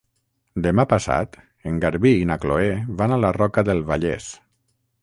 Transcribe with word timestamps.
Demà 0.67 0.85
passat 0.93 1.37
en 1.73 1.77
Garbí 1.85 2.15
i 2.23 2.27
na 2.31 2.39
Chloé 2.47 2.73
van 3.03 3.15
a 3.15 3.21
la 3.27 3.33
Roca 3.41 3.67
del 3.71 3.87
Vallès. 3.93 4.35